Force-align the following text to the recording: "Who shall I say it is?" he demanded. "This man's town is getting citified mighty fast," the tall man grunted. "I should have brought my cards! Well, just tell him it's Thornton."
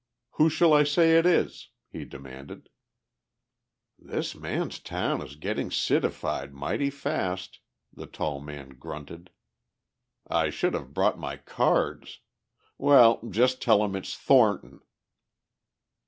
"Who 0.31 0.49
shall 0.49 0.73
I 0.73 0.81
say 0.83 1.19
it 1.19 1.27
is?" 1.27 1.69
he 1.91 2.05
demanded. 2.05 2.69
"This 3.99 4.33
man's 4.33 4.79
town 4.79 5.21
is 5.21 5.35
getting 5.35 5.69
citified 5.69 6.55
mighty 6.55 6.89
fast," 6.89 7.59
the 7.93 8.07
tall 8.07 8.39
man 8.39 8.69
grunted. 8.79 9.29
"I 10.27 10.49
should 10.49 10.73
have 10.73 10.95
brought 10.95 11.19
my 11.19 11.37
cards! 11.37 12.21
Well, 12.79 13.21
just 13.29 13.61
tell 13.61 13.83
him 13.85 13.95
it's 13.95 14.17
Thornton." 14.17 14.79